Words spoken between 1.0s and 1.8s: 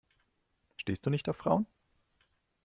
du nicht auf Frauen?